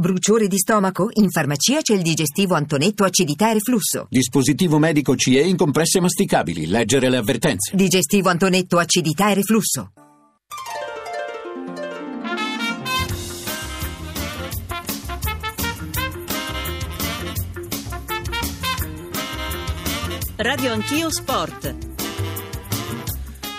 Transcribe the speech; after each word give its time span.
Bruciore 0.00 0.46
di 0.46 0.58
stomaco? 0.58 1.08
In 1.14 1.28
farmacia 1.28 1.80
c'è 1.80 1.92
il 1.92 2.02
digestivo 2.02 2.54
Antonetto 2.54 3.02
acidità 3.02 3.50
e 3.50 3.54
reflusso. 3.54 4.06
Dispositivo 4.08 4.78
medico 4.78 5.16
CE 5.16 5.40
in 5.40 5.56
compresse 5.56 5.98
masticabili. 6.00 6.68
Leggere 6.68 7.10
le 7.10 7.16
avvertenze. 7.16 7.74
Digestivo 7.74 8.28
Antonetto 8.28 8.78
acidità 8.78 9.32
e 9.32 9.34
reflusso. 9.34 9.90
Radio 20.36 20.72
Anch'io 20.74 21.10
Sport. 21.10 21.87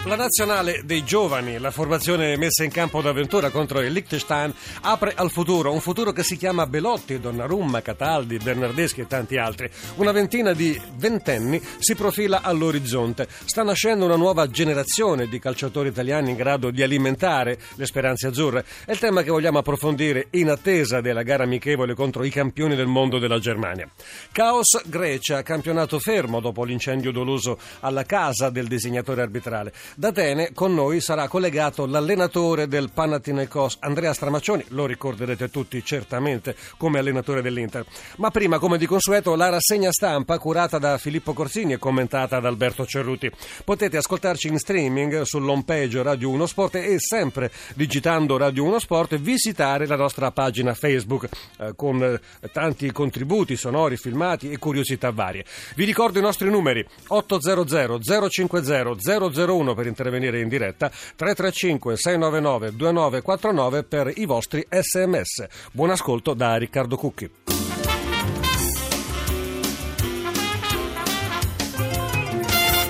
La 0.06 0.16
nazionale 0.16 0.82
dei 0.86 1.04
giovani, 1.04 1.60
la 1.60 1.72
formazione 1.72 2.38
messa 2.38 2.64
in 2.64 2.72
campo 2.72 3.02
d'avventura 3.02 3.50
contro 3.50 3.82
il 3.82 3.92
Liechtenstein, 3.92 4.54
apre 4.82 5.12
al 5.14 5.30
futuro, 5.30 5.74
un 5.74 5.82
futuro 5.82 6.14
che 6.14 6.24
si 6.24 6.38
chiama 6.38 6.66
Belotti, 6.66 7.20
Donnarumma, 7.20 7.82
Cataldi, 7.82 8.38
Bernardeschi 8.38 9.02
e 9.02 9.07
tanti 9.07 9.36
altri. 9.36 9.70
Una 9.96 10.14
ventina 10.14 10.54
di 10.54 10.82
ventenni 10.96 11.62
si 11.80 11.96
profila 11.96 12.42
all'orizzonte. 12.43 13.28
Sta 13.43 13.62
nascendo 13.62 14.06
una 14.06 14.16
nuova 14.16 14.48
generazione 14.48 15.28
di 15.28 15.38
calciatori 15.38 15.90
italiani 15.90 16.29
in 16.29 16.38
grado 16.38 16.71
di 16.71 16.82
alimentare 16.82 17.60
le 17.76 17.86
speranze 17.86 18.28
azzurre. 18.28 18.64
È 18.86 18.92
il 18.93 19.00
tema 19.00 19.21
che 19.21 19.32
vogliamo 19.32 19.57
approfondire 19.57 20.28
in 20.32 20.50
attesa 20.50 21.02
della 21.02 21.24
gara 21.24 21.43
amichevole 21.43 21.93
contro 21.93 22.24
i 22.24 22.29
campioni 22.29 22.78
del 22.78 22.88
mondo 22.88 23.20
della 23.20 23.40
Germania. 23.40 23.88
Caos 24.32 24.82
Grecia, 24.86 25.43
campionato 25.43 26.00
fermo 26.00 26.40
dopo 26.40 26.64
l'incendio 26.64 27.12
doloso 27.12 27.60
alla 27.82 28.06
casa 28.06 28.50
del 28.50 28.68
disegnatore 28.68 29.21
arbitrale. 29.21 29.74
Da 30.00 30.08
Atene 30.08 30.54
con 30.54 30.74
noi 30.74 31.02
sarà 31.02 31.28
collegato 31.28 31.86
l'allenatore 31.86 32.70
del 32.70 32.90
Panathinaikos, 32.90 33.80
Andrea 33.81 34.14
Stramaccioni, 34.14 34.64
lo 34.70 34.86
ricorderete 34.86 35.50
tutti 35.50 35.84
certamente 35.84 36.56
come 36.78 37.00
allenatore 37.00 37.42
dell'Inter. 37.42 37.86
Ma 38.16 38.31
prima, 38.31 38.59
come 38.59 38.78
di 38.78 38.86
consueto, 38.86 39.36
la 39.36 39.50
rassegna 39.50 39.92
stampa 39.92 40.38
curata 40.38 40.78
da 40.78 40.98
Filippo 40.98 41.34
Corsini 41.34 41.73
e 41.73 41.80
commentata 41.80 42.40
da 42.40 42.48
Alberto 42.48 42.86
Cerruti. 42.86 43.30
Potete 43.66 43.98
ascoltarci 43.98 44.48
in 44.48 44.58
streaming 44.58 45.23
sull'home 45.23 45.64
page 45.66 46.02
Radio 46.02 46.30
1 46.30 46.45
Sport 46.45 46.76
e 46.76 46.95
sempre 46.98 47.52
digitando 47.76 48.38
Radio 48.38 48.64
1 48.64 48.80
Sport 48.80 49.18
visitare 49.18 49.86
la 49.86 49.98
nostra 49.98 50.32
pagina 50.32 50.73
Facebook 50.76 51.28
eh, 51.58 51.73
con 51.76 52.02
eh, 52.02 52.22
tanti 52.54 52.90
contributi 52.94 53.58
sonori, 53.58 53.98
filmati 53.98 54.50
e 54.50 54.60
curiosità 54.60 55.12
varie. 55.12 55.44
Vi 55.76 55.84
ricordo 55.84 56.20
i 56.20 56.22
nostri 56.22 56.50
numeri 56.50 56.88
800 57.08 58.00
050 58.30 58.95
001 58.95 59.73
per 59.80 59.88
intervenire 59.88 60.42
in 60.42 60.50
diretta 60.50 60.90
335 60.90 61.96
699 61.96 62.76
2949 62.76 63.84
per 63.84 64.12
i 64.16 64.26
vostri 64.26 64.66
sms. 64.70 65.48
Buon 65.72 65.92
ascolto 65.92 66.34
da 66.34 66.58
Riccardo 66.58 66.98
Cucchi. 66.98 67.39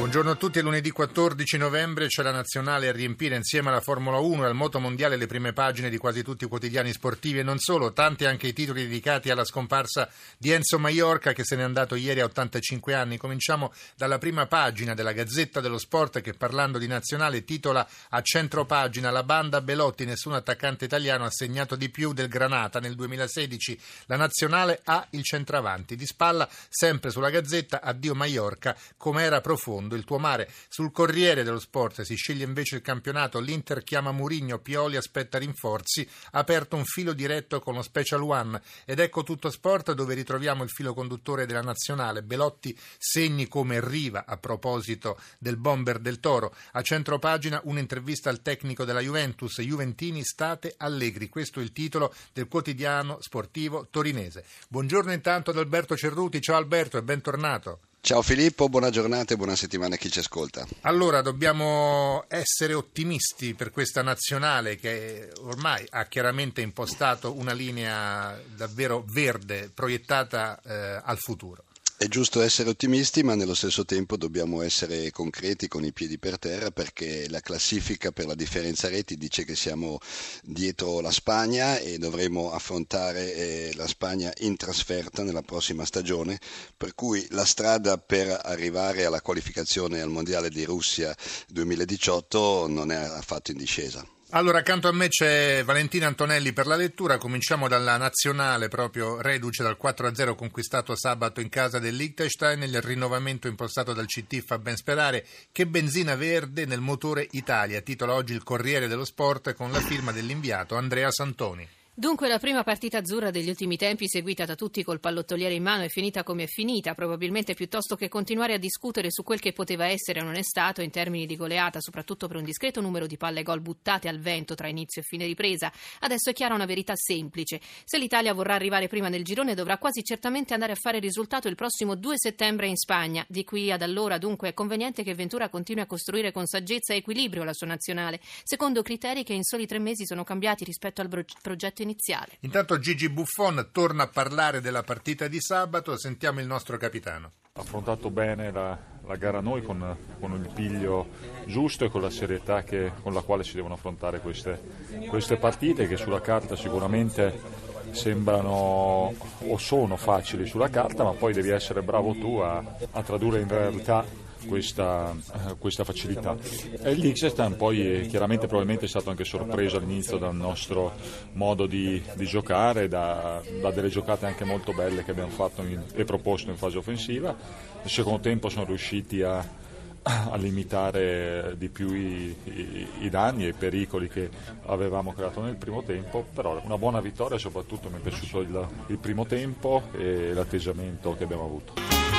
Buongiorno 0.10 0.36
a 0.36 0.40
tutti, 0.42 0.60
lunedì 0.62 0.90
14 0.90 1.58
novembre, 1.60 2.08
c'è 2.08 2.24
la 2.24 2.32
nazionale 2.32 2.88
a 2.88 2.92
riempire 2.92 3.36
insieme 3.36 3.70
alla 3.70 3.80
Formula 3.80 4.18
1 4.18 4.44
e 4.44 4.48
al 4.48 4.56
Moto 4.56 4.80
Mondiale 4.80 5.18
le 5.18 5.28
prime 5.28 5.54
pagine 5.54 5.88
di 5.88 6.00
quasi 6.00 6.24
tutti 6.24 6.46
i 6.46 6.48
quotidiani 6.48 6.92
sportivi 6.92 7.38
e 7.38 7.44
non 7.44 7.60
solo, 7.60 7.94
tanti 7.94 8.26
anche 8.26 8.48
i 8.48 8.54
titoli 8.54 8.88
dedicati 8.88 9.30
alla 9.30 9.46
scomparsa 9.46 10.10
di 10.36 10.50
Enzo 10.50 10.80
Maiorca 10.80 11.32
che 11.34 11.44
se 11.44 11.56
n'è 11.56 11.62
andato 11.62 11.94
ieri 11.94 12.22
a 12.22 12.24
85 12.24 12.96
anni. 12.96 13.18
Cominciamo 13.18 13.72
dalla 13.96 14.18
prima 14.18 14.48
pagina 14.48 14.96
della 14.96 15.12
Gazzetta 15.12 15.62
dello 15.62 15.78
Sport 15.78 16.22
che 16.22 16.34
parlando 16.34 16.80
di 16.80 16.88
nazionale 16.88 17.44
titola 17.44 17.88
a 18.10 18.22
centro 18.24 18.66
pagina 18.66 19.12
la 19.12 19.22
banda 19.22 19.62
Belotti, 19.62 20.06
nessun 20.06 20.34
attaccante 20.34 20.86
italiano 20.86 21.26
ha 21.26 21.30
segnato 21.30 21.76
di 21.76 21.90
più 21.90 22.14
del 22.14 22.30
Granata 22.30 22.80
nel 22.80 22.96
2016. 22.96 23.80
La 24.08 24.16
nazionale 24.16 24.82
ha 24.86 25.06
il 25.12 25.22
centravanti. 25.22 25.96
Di 25.96 26.08
spalla, 26.08 26.50
sempre 26.68 27.12
sulla 27.12 27.30
Gazzetta, 27.30 27.82
addio 27.84 28.16
Maiorca, 28.16 28.76
com'era 28.98 29.40
profondo 29.40 29.98
il 30.00 30.06
tuo 30.06 30.18
mare. 30.18 30.50
Sul 30.68 30.92
Corriere 30.92 31.44
dello 31.44 31.60
Sport 31.60 32.02
si 32.02 32.16
sceglie 32.16 32.44
invece 32.46 32.78
il 32.78 32.82
campionato, 32.82 33.40
l'Inter 33.40 33.84
chiama 33.84 34.12
Murigno, 34.12 34.60
Pioli 34.60 34.96
aspetta 34.96 35.38
rinforzi, 35.38 36.08
aperto 36.32 36.76
un 36.76 36.86
filo 36.86 37.14
diretto 37.14 37.60
con 37.60 37.76
lo 37.76 37.82
Special 37.82 38.22
One 38.22 38.62
ed 38.86 39.00
ecco 39.00 39.24
tutto 39.24 39.50
sport 39.50 39.92
dove 39.94 40.14
ritroviamo 40.16 40.64
il 40.64 40.70
filo 40.70 40.94
conduttore 40.94 41.46
della 41.46 41.62
nazionale. 41.62 42.24
Belotti 42.24 42.78
segni 42.98 43.48
come 43.48 43.80
Riva 43.80 44.26
a 44.26 44.38
proposito 44.38 45.20
del 45.38 45.58
bomber 45.58 46.00
del 46.00 46.20
Toro. 46.20 46.56
A 46.72 46.82
centro 46.82 47.20
pagina 47.20 47.62
un'intervista 47.66 48.30
al 48.30 48.42
tecnico 48.42 48.86
della 48.86 49.02
Juventus, 49.02 49.60
Juventini 49.60 50.24
state 50.24 50.76
allegri. 50.78 51.30
Questo 51.30 51.60
è 51.60 51.64
il 51.64 51.72
titolo 51.72 52.14
del 52.34 52.48
quotidiano 52.48 53.18
sportivo 53.22 53.88
torinese. 53.90 54.46
Buongiorno 54.68 55.12
intanto 55.12 55.52
ad 55.52 55.58
Alberto 55.58 55.96
Cerruti. 55.96 56.42
Ciao 56.42 56.58
Alberto 56.58 56.98
e 56.98 57.04
bentornato. 57.04 57.89
Ciao 58.02 58.22
Filippo, 58.22 58.70
buona 58.70 58.90
giornata 58.90 59.34
e 59.34 59.38
buona 59.38 59.56
settimana 59.56 59.96
a 59.96 59.98
chi 59.98 60.10
ci 60.10 60.20
ascolta. 60.20 60.66
Allora, 60.82 61.22
dobbiamo 61.22 62.24
essere 62.30 62.74
ottimisti 62.74 63.54
per 63.54 63.72
questa 63.72 64.02
nazionale 64.02 64.78
che 64.78 65.30
ormai 65.42 65.86
ha 65.90 66.06
chiaramente 66.06 66.62
impostato 66.62 67.38
una 67.38 67.52
linea 67.52 68.40
davvero 68.56 69.04
verde 69.06 69.70
proiettata 69.74 70.60
eh, 70.64 71.02
al 71.04 71.18
futuro. 71.18 71.66
È 72.02 72.08
giusto 72.08 72.40
essere 72.40 72.70
ottimisti, 72.70 73.24
ma 73.24 73.36
nello 73.36 73.54
stesso 73.54 73.84
tempo 73.84 74.16
dobbiamo 74.16 74.62
essere 74.62 75.12
concreti 75.12 75.68
con 75.68 75.84
i 75.84 75.92
piedi 75.92 76.18
per 76.18 76.40
terra 76.40 76.72
perché 76.72 77.28
la 77.28 77.42
classifica 77.42 78.14
per 78.14 78.26
la 78.26 78.36
differenza 78.36 78.88
reti 78.88 79.18
dice 79.18 79.44
che 79.44 79.54
siamo 79.54 80.00
dietro 80.42 81.02
la 81.02 81.12
Spagna 81.12 81.78
e 81.78 81.98
dovremo 81.98 82.54
affrontare 82.54 83.34
eh, 83.34 83.72
la 83.76 83.86
Spagna 83.86 84.32
in 84.38 84.56
trasferta 84.56 85.24
nella 85.24 85.42
prossima 85.42 85.84
stagione, 85.84 86.40
per 86.78 86.96
cui 86.96 87.28
la 87.32 87.44
strada 87.44 87.98
per 87.98 88.30
arrivare 88.46 89.04
alla 89.04 89.20
qualificazione 89.20 90.00
al 90.00 90.10
Mondiale 90.10 90.48
di 90.48 90.64
Russia 90.64 91.14
2018 91.50 92.68
non 92.70 92.94
è 92.94 92.96
affatto 92.96 93.52
in 93.52 93.58
discesa. 93.58 94.08
Allora, 94.32 94.60
accanto 94.60 94.88
a 94.88 94.92
me 94.92 95.08
c'è 95.08 95.64
Valentina 95.64 96.06
Antonelli 96.06 96.54
per 96.54 96.68
la 96.68 96.76
lettura. 96.76 97.18
Cominciamo 97.18 97.68
dalla 97.68 97.98
nazionale, 97.98 98.68
proprio 98.68 99.20
reduce 99.22 99.64
dal 99.64 99.76
4-0 99.82 100.36
conquistato 100.36 100.96
sabato 100.96 101.42
in 101.42 101.50
casa 101.50 101.80
del 101.80 101.96
Liechtenstein. 101.96 102.62
Il 102.62 102.80
rinnovamento 102.80 103.48
impostato 103.48 103.92
dal 103.92 104.06
CT 104.06 104.44
fa 104.44 104.60
ben 104.60 104.76
sperare. 104.76 105.26
Che 105.52 105.66
benzina 105.66 106.14
verde 106.14 106.68
nel 106.68 106.80
motore 106.80 107.28
Italia, 107.32 107.82
titola 107.82 108.14
oggi 108.14 108.34
il 108.34 108.44
Corriere 108.44 108.88
dello 108.88 109.04
Sport 109.04 109.56
con 109.56 109.72
la 109.72 109.82
firma 109.82 110.12
dell'inviato 110.12 110.76
Andrea 110.76 111.10
Santoni. 111.10 111.68
Dunque 112.00 112.30
la 112.30 112.40
prima 112.40 112.64
partita 112.64 113.00
azzurra 113.00 113.30
degli 113.30 113.50
ultimi 113.50 113.76
tempi, 113.76 114.08
seguita 114.08 114.46
da 114.46 114.56
tutti 114.56 114.86
col 114.86 115.02
pallottoliere 115.02 115.54
in 115.54 115.64
mano, 115.64 115.84
è 115.84 115.90
finita 115.90 116.24
come 116.24 116.44
è 116.44 116.48
finita, 116.48 116.94
probabilmente 116.94 117.56
piuttosto 117.56 117.98
che 117.98 118.08
continuare 118.08 118.54
a 118.54 118.58
discutere 118.58 119.12
su 119.12 119.22
quel 119.22 119.42
che 119.42 119.52
poteva 119.52 119.86
essere 119.86 120.22
o 120.22 120.24
non 120.24 120.36
è 120.36 120.42
stato 120.42 120.82
in 120.82 120.92
termini 120.92 121.26
di 121.26 121.36
goleata, 121.36 121.82
soprattutto 121.82 122.28
per 122.28 122.38
un 122.38 122.46
discreto 122.46 122.80
numero 122.80 123.06
di 123.06 123.18
palle 123.18 123.44
gol 123.44 123.60
buttate 123.60 124.08
al 124.08 124.20
vento 124.20 124.56
tra 124.56 124.70
inizio 124.70 125.02
e 125.02 125.04
fine 125.04 125.26
ripresa. 125.26 125.70
Adesso 126.00 126.30
è 126.30 126.34
chiara 126.34 126.54
una 126.54 126.64
verità 126.66 126.94
semplice. 126.96 127.60
Se 127.84 127.98
l'Italia 127.98 128.34
vorrà 128.34 128.54
arrivare 128.54 128.88
prima 128.88 129.10
nel 129.10 129.26
girone 129.26 129.54
dovrà 129.54 129.78
quasi 129.78 130.02
certamente 130.02 130.54
andare 130.54 130.72
a 130.72 130.78
fare 130.80 131.00
risultato 131.00 131.50
il 131.50 131.56
prossimo 131.56 131.96
2 131.96 132.14
settembre 132.16 132.68
in 132.68 132.78
Spagna. 132.78 133.26
Di 133.28 133.44
qui 133.44 133.74
ad 133.74 133.82
allora 133.82 134.18
dunque 134.18 134.48
è 134.48 134.54
conveniente 134.54 135.04
che 135.04 135.16
Ventura 135.16 135.50
continui 135.50 135.84
a 135.84 135.86
costruire 135.86 136.32
con 136.32 136.46
saggezza 136.46 136.94
e 136.94 136.98
equilibrio 136.98 137.44
la 137.44 137.54
sua 137.54 137.68
nazionale, 137.68 138.22
secondo 138.44 138.82
criteri 138.84 139.26
che 139.26 139.34
in 139.34 139.44
soli 139.44 139.68
tre 139.68 139.80
mesi 139.80 140.06
sono 140.06 140.24
cambiati 140.24 140.64
rispetto 140.64 141.02
al 141.02 141.10
progetto 141.10 141.82
iniziale 141.82 141.88
iniziale. 141.90 142.38
Intanto 142.42 142.80
Gigi 142.80 143.10
Buffon 143.10 143.70
torna 143.72 144.04
a 144.04 144.08
parlare 144.08 144.62
della 144.62 144.84
partita 144.84 145.28
di 145.28 145.42
sabato, 145.42 145.98
sentiamo 145.98 146.40
il 146.40 146.48
nostro 146.48 146.78
capitano. 146.78 147.32
Ha 147.54 147.62
affrontato 147.62 148.10
bene 148.10 148.52
la, 148.52 148.78
la 149.06 149.16
gara 149.16 149.42
noi 149.42 149.64
con, 149.64 149.98
con, 150.20 150.34
il 150.34 150.50
piglio 150.54 151.08
giusto 151.46 151.86
e 151.86 151.90
con 151.90 152.02
la 152.02 152.10
serietà 152.10 152.64
che, 152.64 152.92
con 153.02 153.14
la 153.14 153.22
quale 153.22 153.44
si 153.44 153.56
devono 153.56 153.74
affrontare 153.74 154.20
queste, 154.20 154.62
queste 155.10 155.38
partite 155.38 155.88
che 155.88 155.98
sulla 155.98 156.22
carta 156.22 156.56
sicuramente 156.56 157.68
sembrano 157.92 159.14
o 159.40 159.58
sono 159.58 159.98
facili 159.98 160.46
sulla 160.46 160.70
carta, 160.70 161.04
ma 161.04 161.14
poi 161.14 161.34
devi 161.34 161.50
essere 161.50 161.82
bravo 161.82 162.14
tu 162.14 162.38
a, 162.38 162.64
a 162.92 163.02
tradurre 163.02 163.42
in 163.42 163.48
realtà 163.48 164.06
questa, 164.48 165.12
uh, 165.12 165.58
questa 165.58 165.84
facilità. 165.84 166.36
E 166.82 166.92
il 166.92 167.00
Liechtenstein 167.00 167.56
poi 167.56 168.08
chiaramente 168.10 168.48
probabilmente 168.48 168.86
è 168.86 168.90
stato 168.90 169.10
anche 169.10 169.24
sorpreso 169.24 169.78
all'inizio 169.78 170.18
dal 170.18 170.36
nostro 170.36 170.94
modo 171.34 171.66
di, 171.66 172.02
di 172.16 172.26
giocare, 172.26 172.88
da, 172.88 173.42
da, 173.62 173.72
delle 173.72 173.90
giocate 173.90 174.26
anche 174.26 174.44
molto 174.44 174.74
belle 174.74 175.04
che 175.04 175.12
abbiamo 175.12 175.32
fatto 175.32 175.62
in, 175.62 175.82
e 175.94 176.04
proposto 176.04 176.50
in 176.50 176.58
fase 176.58 176.78
offensiva. 176.78 177.36
Nel 177.82 177.90
secondo 177.90 178.20
tempo 178.20 178.50
sono 178.50 178.66
riusciti 178.66 179.22
a 179.22 179.68
a 180.02 180.36
limitare 180.38 181.56
di 181.58 181.70
più 181.70 181.94
i, 181.94 182.36
i, 182.46 182.88
i, 183.02 183.10
danni 183.10 183.46
e 183.46 183.50
i 183.50 183.54
pericoli 183.54 184.08
che 184.08 184.30
avevamo 184.66 185.14
creato 185.14 185.42
nel 185.42 185.56
primo 185.56 185.84
tempo, 185.84 186.26
però 186.34 186.60
una 186.64 186.78
buona 186.78 187.02
vittoria 187.02 187.38
soprattutto 187.38 187.90
mi 187.90 187.98
è 187.98 188.00
piaciuto 188.00 188.40
il, 188.40 188.68
il 188.88 188.98
primo 188.98 189.26
tempo 189.26 189.84
e 189.98 190.34
l'atteggiamento 190.34 191.16
che 191.18 191.24
abbiamo 191.24 191.46
avuto. 191.46 192.19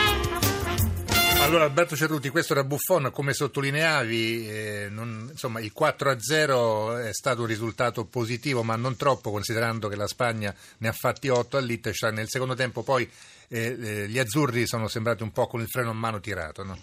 Allora 1.40 1.64
Alberto 1.64 1.96
Cerruti, 1.96 2.28
questo 2.28 2.52
era 2.52 2.62
Buffon, 2.62 3.10
come 3.10 3.32
sottolineavi, 3.32 4.48
eh, 4.48 4.88
non, 4.88 5.28
insomma, 5.30 5.58
il 5.58 5.72
4-0 5.76 7.06
è 7.06 7.12
stato 7.12 7.40
un 7.40 7.46
risultato 7.46 8.04
positivo, 8.04 8.62
ma 8.62 8.76
non 8.76 8.94
troppo 8.94 9.32
considerando 9.32 9.88
che 9.88 9.96
la 9.96 10.06
Spagna 10.06 10.54
ne 10.78 10.88
ha 10.88 10.92
fatti 10.92 11.28
8 11.28 11.56
al 11.56 11.64
Liechtenstein. 11.64 12.14
Nel 12.14 12.28
secondo 12.28 12.54
tempo 12.54 12.82
poi 12.82 13.10
eh, 13.48 13.76
eh, 13.80 14.08
gli 14.08 14.18
azzurri 14.18 14.66
sono 14.66 14.86
sembrati 14.86 15.22
un 15.24 15.32
po' 15.32 15.48
con 15.48 15.60
il 15.60 15.68
freno 15.68 15.90
a 15.90 15.94
mano 15.94 16.20
tirato. 16.20 16.62
No? 16.62 16.78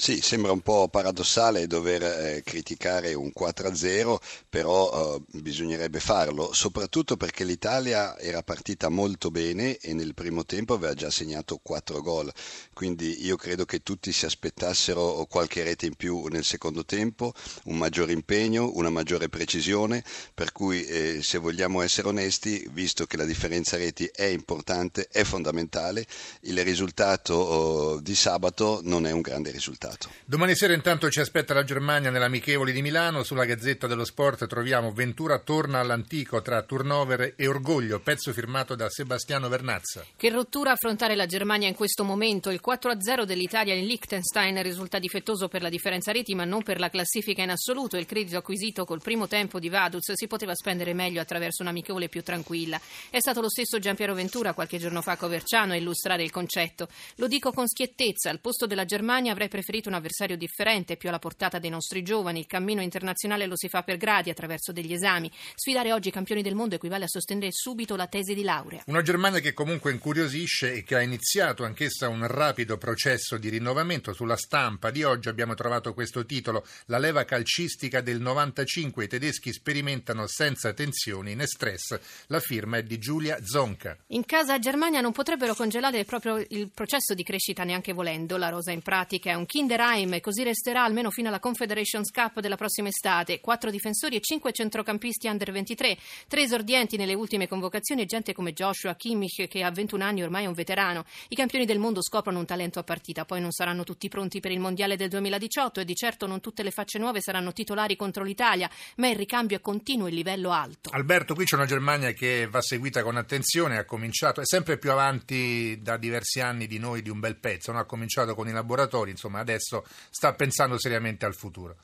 Sì, 0.00 0.22
sembra 0.22 0.50
un 0.50 0.62
po' 0.62 0.88
paradossale 0.88 1.66
dover 1.66 2.02
eh, 2.02 2.42
criticare 2.42 3.12
un 3.12 3.30
4-0, 3.34 4.16
però 4.48 5.14
eh, 5.30 5.40
bisognerebbe 5.42 6.00
farlo, 6.00 6.54
soprattutto 6.54 7.18
perché 7.18 7.44
l'Italia 7.44 8.18
era 8.18 8.42
partita 8.42 8.88
molto 8.88 9.30
bene 9.30 9.76
e 9.76 9.92
nel 9.92 10.14
primo 10.14 10.46
tempo 10.46 10.72
aveva 10.72 10.94
già 10.94 11.10
segnato 11.10 11.60
4 11.62 12.00
gol, 12.00 12.32
quindi 12.72 13.26
io 13.26 13.36
credo 13.36 13.66
che 13.66 13.82
tutti 13.82 14.10
si 14.10 14.24
aspettassero 14.24 15.26
qualche 15.28 15.64
rete 15.64 15.84
in 15.84 15.94
più 15.96 16.28
nel 16.28 16.44
secondo 16.44 16.86
tempo, 16.86 17.34
un 17.64 17.76
maggiore 17.76 18.12
impegno, 18.12 18.70
una 18.76 18.88
maggiore 18.88 19.28
precisione, 19.28 20.02
per 20.32 20.52
cui 20.52 20.82
eh, 20.86 21.22
se 21.22 21.36
vogliamo 21.36 21.82
essere 21.82 22.08
onesti, 22.08 22.66
visto 22.72 23.04
che 23.04 23.18
la 23.18 23.26
differenza 23.26 23.76
reti 23.76 24.08
è 24.10 24.24
importante, 24.24 25.08
è 25.12 25.24
fondamentale, 25.24 26.06
il 26.44 26.64
risultato 26.64 27.34
oh, 27.34 28.00
di 28.00 28.14
sabato 28.14 28.80
non 28.84 29.06
è 29.06 29.10
un 29.10 29.20
grande 29.20 29.50
risultato 29.50 29.88
risultato. 29.90 30.10
Domani 30.24 30.54
sera 30.54 30.74
intanto 30.74 31.10
ci 31.10 31.20
aspetta 31.20 31.54
la 31.54 31.64
Germania 31.64 32.10
nell'Amichevoli 32.10 32.72
di 32.72 32.82
Milano. 32.82 33.22
Sulla 33.22 33.44
Gazzetta 33.44 33.86
dello 33.86 34.04
Sport 34.04 34.46
troviamo 34.46 34.92
Ventura 34.92 35.38
torna 35.38 35.80
all'antico 35.80 36.40
tra 36.42 36.62
turnover 36.62 37.34
e 37.36 37.46
orgoglio, 37.46 38.00
pezzo 38.00 38.32
firmato 38.32 38.74
da 38.74 38.88
Sebastiano 38.88 39.48
Vernazza. 39.48 40.04
Che 40.16 40.30
rottura 40.30 40.72
affrontare 40.72 41.16
la 41.16 41.26
Germania 41.26 41.68
in 41.68 41.74
questo 41.74 42.04
momento. 42.04 42.50
Il 42.50 42.60
4-0 42.64 43.24
dell'Italia 43.24 43.74
in 43.74 43.86
Liechtenstein 43.86 44.62
risulta 44.62 44.98
difettoso 44.98 45.48
per 45.48 45.62
la 45.62 45.68
differenza 45.68 46.12
reti 46.12 46.34
ma 46.34 46.44
non 46.44 46.62
per 46.62 46.78
la 46.78 46.90
classifica 46.90 47.42
in 47.42 47.50
assoluto. 47.50 47.96
Il 47.96 48.06
credito 48.06 48.36
acquisito 48.36 48.84
col 48.84 49.02
primo 49.02 49.26
tempo 49.26 49.58
di 49.58 49.68
Vaduz 49.68 50.12
si 50.12 50.26
poteva 50.26 50.54
spendere 50.54 50.94
meglio 50.94 51.20
attraverso 51.20 51.62
un'amichevole 51.62 52.08
più 52.08 52.22
tranquilla. 52.22 52.80
È 53.10 53.18
stato 53.18 53.40
lo 53.40 53.48
stesso 53.48 53.78
Giampiero 53.78 54.14
Ventura 54.14 54.52
qualche 54.52 54.78
giorno 54.78 55.02
fa 55.02 55.12
a 55.12 55.16
Coverciano 55.16 55.72
a 55.72 55.76
illustrare 55.76 56.22
il 56.22 56.30
concetto. 56.30 56.88
Lo 57.16 57.26
dico 57.26 57.52
con 57.52 57.66
schiettezza, 57.66 58.30
al 58.30 58.40
posto 58.40 58.66
della 58.66 58.84
Germania 58.84 59.32
avrei 59.32 59.48
preferito 59.48 59.69
un 59.88 59.94
avversario 59.94 60.36
differente, 60.36 60.96
più 60.96 61.08
alla 61.08 61.18
portata 61.18 61.58
dei 61.58 61.70
nostri 61.70 62.02
giovani. 62.02 62.40
Il 62.40 62.46
cammino 62.46 62.82
internazionale 62.82 63.46
lo 63.46 63.56
si 63.56 63.68
fa 63.68 63.82
per 63.82 63.96
gradi, 63.96 64.30
attraverso 64.30 64.72
degli 64.72 64.92
esami. 64.92 65.30
Sfidare 65.54 65.92
oggi 65.92 66.08
i 66.08 66.12
campioni 66.12 66.42
del 66.42 66.54
mondo 66.54 66.74
equivale 66.74 67.04
a 67.04 67.08
sostenere 67.08 67.52
subito 67.52 67.96
la 67.96 68.06
tesi 68.06 68.34
di 68.34 68.42
laurea. 68.42 68.82
Una 68.86 69.02
Germania 69.02 69.38
che 69.40 69.52
comunque 69.52 69.92
incuriosisce 69.92 70.72
e 70.72 70.82
che 70.82 70.96
ha 70.96 71.02
iniziato 71.02 71.64
anch'essa 71.64 72.08
un 72.08 72.26
rapido 72.26 72.76
processo 72.78 73.38
di 73.38 73.48
rinnovamento. 73.48 74.12
Sulla 74.12 74.36
stampa 74.36 74.90
di 74.90 75.02
oggi 75.02 75.28
abbiamo 75.28 75.54
trovato 75.54 75.94
questo 75.94 76.26
titolo: 76.26 76.66
La 76.86 76.98
leva 76.98 77.24
calcistica 77.24 78.00
del 78.00 78.20
95. 78.20 79.04
I 79.04 79.08
tedeschi 79.08 79.52
sperimentano 79.52 80.26
senza 80.26 80.72
tensioni 80.72 81.34
né 81.34 81.46
stress. 81.46 81.98
La 82.26 82.40
firma 82.40 82.78
è 82.78 82.82
di 82.82 82.98
Giulia 82.98 83.38
Zonca. 83.44 83.96
In 84.08 84.24
casa 84.24 84.58
Germania 84.58 85.00
non 85.00 85.12
potrebbero 85.12 85.54
congelare 85.54 86.04
proprio 86.04 86.44
il 86.48 86.70
processo 86.72 87.14
di 87.14 87.22
crescita 87.22 87.64
neanche 87.64 87.92
volendo. 87.92 88.36
La 88.36 88.48
rosa 88.48 88.72
in 88.72 88.82
pratica 88.82 89.30
è 89.30 89.34
un 89.34 89.46
Kinder 89.46 89.59
Kinderheim 89.60 90.14
e 90.14 90.20
così 90.20 90.42
resterà 90.42 90.84
almeno 90.84 91.10
fino 91.10 91.28
alla 91.28 91.38
Confederations 91.38 92.10
Cup 92.10 92.40
della 92.40 92.56
prossima 92.56 92.88
estate. 92.88 93.40
Quattro 93.40 93.70
difensori 93.70 94.16
e 94.16 94.20
cinque 94.20 94.52
centrocampisti 94.52 95.28
under 95.28 95.52
23, 95.52 95.98
tre 96.28 96.40
esordienti 96.40 96.96
nelle 96.96 97.12
ultime 97.12 97.46
convocazioni 97.46 98.00
e 98.00 98.06
gente 98.06 98.32
come 98.32 98.54
Joshua 98.54 98.94
Kimmich 98.94 99.48
che 99.48 99.62
a 99.62 99.70
21 99.70 100.02
anni 100.02 100.22
ormai 100.22 100.44
è 100.44 100.46
un 100.46 100.54
veterano. 100.54 101.04
I 101.28 101.36
campioni 101.36 101.66
del 101.66 101.78
mondo 101.78 102.02
scoprono 102.02 102.38
un 102.38 102.46
talento 102.46 102.78
a 102.78 102.84
partita, 102.84 103.26
poi 103.26 103.42
non 103.42 103.50
saranno 103.52 103.84
tutti 103.84 104.08
pronti 104.08 104.40
per 104.40 104.50
il 104.50 104.60
mondiale 104.60 104.96
del 104.96 105.10
2018 105.10 105.80
e 105.80 105.84
di 105.84 105.94
certo 105.94 106.26
non 106.26 106.40
tutte 106.40 106.62
le 106.62 106.70
facce 106.70 106.98
nuove 106.98 107.20
saranno 107.20 107.52
titolari 107.52 107.96
contro 107.96 108.24
l'Italia, 108.24 108.70
ma 108.96 109.08
il 109.08 109.16
ricambio 109.16 109.58
è 109.58 109.60
continuo 109.60 110.06
e 110.06 110.08
il 110.08 110.16
livello 110.16 110.52
alto. 110.52 110.88
Alberto, 110.90 111.34
qui 111.34 111.44
c'è 111.44 111.56
una 111.56 111.66
Germania 111.66 112.12
che 112.12 112.48
va 112.50 112.62
seguita 112.62 113.02
con 113.02 113.18
attenzione, 113.18 113.76
ha 113.76 113.84
cominciato, 113.84 114.40
è 114.40 114.46
sempre 114.46 114.78
più 114.78 114.90
avanti 114.90 115.78
da 115.82 115.98
diversi 115.98 116.40
anni 116.40 116.66
di 116.66 116.78
noi 116.78 117.02
di 117.02 117.10
un 117.10 117.20
bel 117.20 117.36
pezzo, 117.36 117.72
no? 117.72 117.78
ha 117.78 117.84
cominciato 117.84 118.34
con 118.34 118.48
i 118.48 118.52
laboratori, 118.52 119.10
insomma 119.10 119.44
adesso 119.50 119.84
sta 120.10 120.32
pensando 120.34 120.78
seriamente 120.78 121.26
al 121.26 121.34
futuro. 121.34 121.76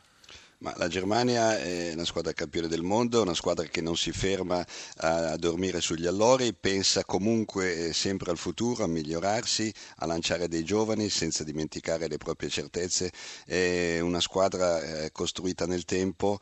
Ma 0.59 0.73
la 0.79 0.89
Germania 0.89 1.59
è 1.61 1.93
una 1.93 2.07
squadra 2.07 2.33
campione 2.33 2.67
del 2.67 2.81
mondo, 2.81 3.21
una 3.21 3.35
squadra 3.35 3.67
che 3.67 3.83
non 3.83 3.95
si 3.95 4.11
ferma 4.11 4.65
a, 4.99 5.37
dormire 5.37 5.83
sugli 5.83 6.07
allori, 6.07 6.55
pensa 6.55 7.05
comunque 7.05 7.89
eh, 7.89 7.93
sempre 7.93 8.31
al 8.31 8.39
futuro, 8.39 8.85
a 8.85 8.87
migliorarsi, 8.87 9.71
a 9.97 10.07
lanciare 10.07 10.49
dei 10.49 10.65
giovani 10.65 11.11
senza 11.11 11.45
dimenticare 11.45 12.09
le 12.09 12.17
proprie 12.17 12.49
certezze. 12.49 13.13
È 13.45 14.01
una 14.01 14.21
squadra 14.21 14.81
eh, 14.81 15.13
costruita 15.13 15.67
nel 15.67 15.85
tempo 15.85 16.39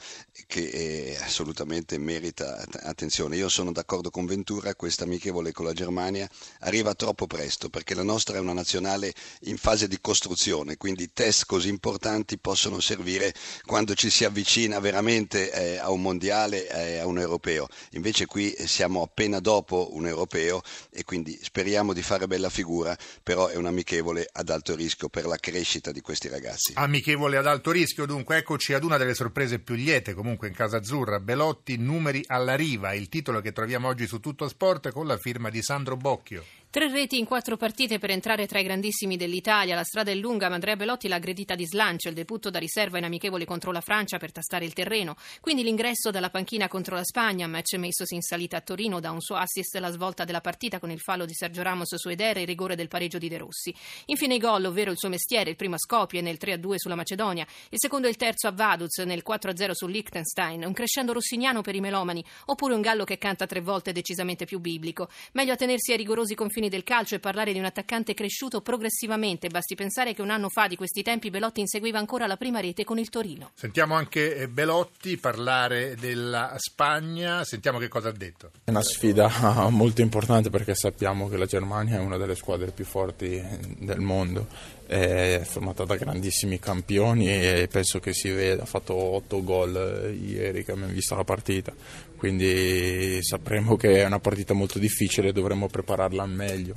che 0.46 0.69
eh, 0.69 1.19
assolutamente 1.20 1.99
merita 1.99 2.64
attenzione. 2.82 3.34
Io 3.34 3.49
sono 3.49 3.72
d'accordo 3.72 4.11
con 4.11 4.26
Ventura, 4.26 4.76
questa 4.76 5.02
amichevole 5.02 5.50
con 5.50 5.64
la 5.64 5.72
Germania 5.72 6.28
arriva 6.61 6.94
troppo 6.94 7.26
presto 7.26 7.69
perché 7.69 7.94
la 7.94 8.05
nostra 8.05 8.37
è 8.37 8.40
una 8.40 8.52
nazionale 8.52 9.12
in 9.43 9.56
fase 9.56 9.88
di 9.88 9.99
costruzione, 10.00 10.76
quindi 10.76 11.12
test 11.12 11.46
così 11.46 11.69
importanti 11.69 12.38
possono 12.38 12.78
servire 12.78 13.34
quando 13.64 13.94
ci 13.94 14.04
ci 14.05 14.11
si 14.11 14.25
avvicina 14.27 14.81
veramente 14.81 15.51
eh, 15.51 15.79
a 15.79 15.91
un 15.91 16.03
mondiale, 16.03 16.69
eh, 16.69 16.99
a 16.99 17.06
un 17.06 17.19
europeo. 17.19 17.69
Invece 17.93 18.27
qui 18.27 18.55
siamo 18.67 19.01
appena 19.01 19.41
dopo 19.41 19.95
un 19.95 20.06
europeo 20.06 20.61
e 20.91 21.05
quindi 21.05 21.39
speriamo 21.41 21.95
di 21.95 22.03
fare 22.03 22.27
bella 22.27 22.51
figura, 22.51 22.95
però 23.23 23.47
è 23.47 23.56
un 23.56 23.65
amichevole 23.65 24.29
ad 24.31 24.51
alto 24.51 24.75
rischio 24.75 25.09
per 25.09 25.25
la 25.25 25.37
crescita 25.37 25.91
di 25.91 26.03
questi 26.03 26.29
ragazzi. 26.29 26.73
Amichevole 26.75 27.39
ad 27.39 27.47
alto 27.47 27.71
rischio, 27.71 28.05
dunque 28.05 28.37
eccoci 28.37 28.75
ad 28.75 28.85
una 28.85 28.99
delle 28.99 29.15
sorprese 29.15 29.59
più 29.59 29.75
liete 29.75 30.12
comunque 30.12 30.49
in 30.49 30.55
casa 30.55 30.77
azzurra, 30.77 31.19
Belotti 31.19 31.79
numeri 31.79 32.23
alla 32.27 32.57
riva, 32.57 32.93
il 32.93 33.09
titolo 33.09 33.41
che 33.41 33.53
troviamo 33.53 33.89
oggi 33.89 34.07
su 34.07 34.21
Tutto 34.21 34.49
Sport 34.49 34.91
con 34.91 35.07
la 35.07 35.17
firma 35.17 35.49
di 35.49 35.62
Sandro 35.62 35.97
Bocchio. 35.97 36.63
Tre 36.75 36.91
reti 36.91 37.21
in 37.21 37.25
quattro 37.25 37.56
partite 37.56 38.00
per 38.00 38.11
entrare 38.11 38.49
tra 38.49 38.59
i 38.59 38.65
grandissimi 38.65 39.17
dell'Italia. 39.17 39.76
La 39.76 39.85
strada 39.85 40.11
è 40.11 40.15
lunga, 40.17 40.49
ma 40.49 40.55
Andrea 40.55 40.75
Belotti 40.75 41.06
l'ha 41.06 41.15
aggredita 41.15 41.55
di 41.55 41.65
slancio. 41.65 42.09
Il 42.09 42.17
debutto 42.17 42.50
da 42.50 42.59
riserva 42.59 42.99
in 42.99 43.05
amichevole 43.05 43.44
contro 43.44 43.71
la 43.71 43.81
Francia 43.81 44.19
per 44.19 44.32
tastare 44.32 44.65
il 44.65 44.73
terreno. 44.73 45.15
Quindi 45.41 45.62
l'ingresso 45.62 46.11
dalla 46.11 46.31
panchina 46.31 46.67
contro 46.67 46.97
la 46.97 47.05
Spagna, 47.05 47.47
match 47.47 47.75
messosi 47.75 48.17
in 48.17 48.23
salita 48.23 48.56
a 48.56 48.61
Torino 48.61 48.99
da 48.99 49.12
un 49.12 49.21
suo 49.21 49.37
assist 49.37 49.76
la 49.76 49.93
svolta 49.93 50.25
della 50.25 50.41
partita 50.41 50.81
con 50.81 50.91
il 50.91 50.99
fallo 50.99 51.26
di 51.26 51.32
Sergio 51.32 51.62
Ramos 51.62 51.94
su 51.94 52.09
Eder 52.09 52.38
e 52.38 52.41
il 52.41 52.49
rigore 52.49 52.75
del 52.75 52.88
pareggio 52.88 53.19
di 53.19 53.29
De 53.29 53.38
Rossi. 53.38 53.73
Infine 54.06 54.35
i 54.35 54.38
gol, 54.38 54.65
ovvero 54.65 54.91
il 54.91 54.99
suo 54.99 55.09
mestiere, 55.09 55.50
il 55.50 55.56
primo 55.56 55.76
a 55.76 55.79
Skopje 55.79 56.23
nel 56.23 56.38
3-2 56.41 56.75
sulla 56.75 56.97
Macedonia, 56.97 57.47
il 57.69 57.79
secondo 57.79 58.09
e 58.09 58.11
il 58.11 58.17
terzo 58.17 58.49
a 58.49 58.53
Vaduz 58.53 58.99
nel 58.99 59.23
4-0 59.25 59.71
su 59.75 59.87
Liechtenstein, 59.87 60.65
un 60.65 60.73
crescendo 60.73 61.12
rossiniano 61.12 61.61
per 61.61 61.76
i 61.76 61.81
melomani, 61.81 62.25
oppure 62.47 62.75
un 62.75 62.81
gallo 62.81 63.05
che 63.05 63.17
canta 63.17 63.47
tre 63.47 63.61
volte 63.61 63.93
decisamente 63.93 64.44
più 64.44 64.59
biblico. 64.59 65.09
Meglio 65.35 65.53
attenersi 65.53 65.93
ai 65.93 65.99
rigorosi 65.99 66.35
confini 66.35 66.62
del 66.69 66.84
calcio 66.84 67.14
e 67.14 67.19
parlare 67.19 67.32
parlare 67.34 67.52
di 67.52 67.58
un 67.58 67.64
attaccante 67.64 68.14
cresciuto 68.14 68.61
progressivamente. 68.61 69.49
Basti 69.49 69.75
pensare 69.75 70.14
che 70.14 70.23
un 70.23 70.30
anno 70.30 70.49
fa 70.49 70.68
di 70.68 70.76
questi 70.76 71.02
tempi 71.02 71.30
Belotti 71.30 71.61
inseguiva 71.61 71.99
ancora 71.99 72.28
la 72.28 72.37
prima 72.37 72.61
rete 72.61 72.85
con 72.85 72.99
il 72.99 73.09
Torino. 73.09 73.50
Sentiamo 73.54 73.94
anche 73.94 74.37
eh, 74.37 74.49
Belotti 74.49 75.16
parlare 75.16 75.97
della 75.97 76.54
Spagna, 76.56 77.44
sentiamo 77.44 77.78
che 77.78 77.88
cosa 77.88 78.11
ha 78.11 78.12
detto. 78.12 78.52
È 78.62 78.71
una 78.71 78.83
sfida 78.83 79.68
molto 79.68 80.00
importante 80.00 80.49
perché 80.49 80.75
sappiamo 80.75 81.28
che 81.28 81.37
la 81.37 81.47
Germania 81.47 81.97
è 81.97 81.99
una 81.99 82.16
delle 82.16 82.37
squadre 82.37 82.71
più 82.71 82.85
forti 82.85 83.42
del 83.78 84.00
mondo, 84.00 84.47
è 84.87 85.43
formata 85.45 85.85
da 85.85 85.97
grandissimi 85.97 86.59
campioni 86.59 87.29
e 87.29 87.69
penso 87.71 88.00
che 88.00 88.12
si 88.12 88.31
veda, 88.31 88.62
ha 88.62 88.67
fatto 88.67 88.95
8 88.95 89.43
gol 89.43 90.05
eh, 90.05 90.11
ieri 90.12 90.64
che 90.64 90.73
abbiamo 90.73 90.93
visto 90.93 91.14
la 91.14 91.25
partita, 91.25 91.73
quindi 92.17 93.19
sapremo 93.23 93.76
che 93.76 94.03
è 94.03 94.05
una 94.05 94.21
partita 94.21 94.55
molto 94.55 94.79
difficile 94.79 95.29
e 95.29 95.33
dovremo 95.33 95.69
prepararla 95.69 96.26
meglio. 96.26 96.76